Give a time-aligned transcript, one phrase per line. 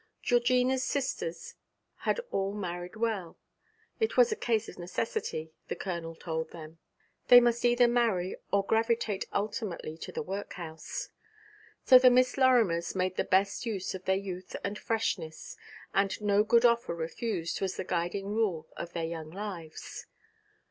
[0.23, 1.53] Georgina's sisters
[1.97, 3.37] had all married well.
[3.99, 6.79] It was a case of necessity, the Colonel told them;
[7.27, 11.09] they must either marry or gravitate ultimately to the workhouse.
[11.85, 15.55] So the Miss Lorimers made the best use of their youth and freshness,
[15.93, 20.07] and 'no good offer refused' was the guiding rule of their young lives.